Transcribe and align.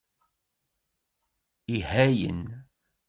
Ihayen. 1.75 2.39